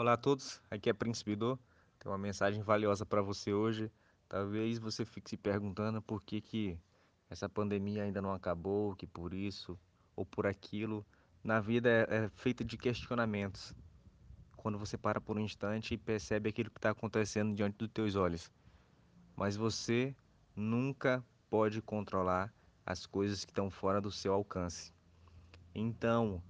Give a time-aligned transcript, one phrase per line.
[0.00, 1.58] Olá a todos, aqui é Príncipe Dô.
[1.98, 3.90] Tem uma mensagem valiosa para você hoje.
[4.28, 6.78] Talvez você fique se perguntando por que, que
[7.28, 9.76] essa pandemia ainda não acabou, que por isso
[10.14, 11.04] ou por aquilo.
[11.42, 13.74] Na vida é, é feita de questionamentos.
[14.56, 18.14] Quando você para por um instante e percebe aquilo que está acontecendo diante dos teus
[18.14, 18.52] olhos.
[19.34, 20.14] Mas você
[20.54, 22.54] nunca pode controlar
[22.86, 24.94] as coisas que estão fora do seu alcance.
[25.74, 26.40] Então,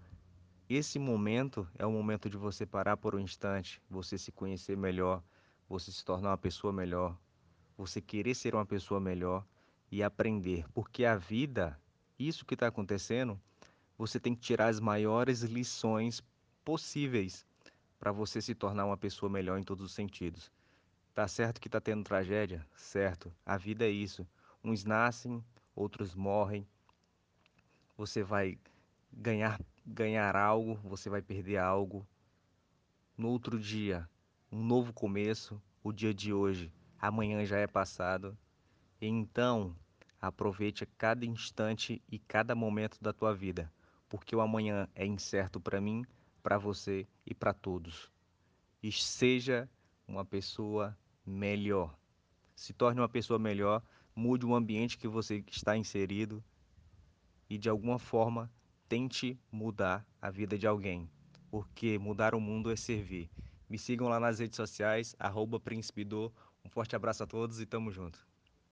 [0.68, 5.22] esse momento é o momento de você parar por um instante, você se conhecer melhor,
[5.68, 7.16] você se tornar uma pessoa melhor,
[7.76, 9.46] você querer ser uma pessoa melhor
[9.90, 11.80] e aprender, porque a vida,
[12.18, 13.40] isso que está acontecendo,
[13.96, 16.22] você tem que tirar as maiores lições
[16.64, 17.46] possíveis
[17.98, 20.52] para você se tornar uma pessoa melhor em todos os sentidos.
[21.14, 22.64] Tá certo que está tendo tragédia?
[22.76, 23.32] Certo.
[23.44, 24.26] A vida é isso.
[24.62, 25.42] Uns nascem,
[25.74, 26.66] outros morrem.
[27.96, 28.56] Você vai
[29.18, 32.06] ganhar ganhar algo, você vai perder algo.
[33.16, 34.08] No outro dia,
[34.52, 38.36] um novo começo, o dia de hoje, amanhã já é passado.
[39.00, 39.74] Então,
[40.20, 43.72] aproveite cada instante e cada momento da tua vida,
[44.08, 46.04] porque o amanhã é incerto para mim,
[46.42, 48.12] para você e para todos.
[48.82, 49.68] E seja
[50.06, 51.96] uma pessoa melhor.
[52.54, 53.82] Se torne uma pessoa melhor,
[54.14, 56.44] mude o ambiente que você está inserido
[57.48, 58.50] e de alguma forma
[58.88, 61.10] tente mudar a vida de alguém,
[61.50, 63.30] porque mudar o mundo é servir.
[63.68, 66.06] Me sigam lá nas redes sociais, arroba Príncipe
[66.64, 68.26] Um forte abraço a todos e tamo junto.